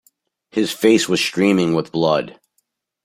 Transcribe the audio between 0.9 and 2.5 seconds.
was streaming with blood.